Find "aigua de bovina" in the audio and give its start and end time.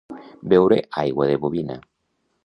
1.01-1.77